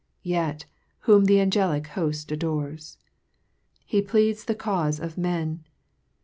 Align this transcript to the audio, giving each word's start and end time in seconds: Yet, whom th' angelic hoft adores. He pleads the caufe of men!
Yet, 0.23 0.65
whom 1.01 1.27
th' 1.27 1.37
angelic 1.37 1.85
hoft 1.89 2.31
adores. 2.31 2.97
He 3.85 4.01
pleads 4.01 4.45
the 4.45 4.55
caufe 4.55 4.99
of 4.99 5.15
men! 5.15 5.63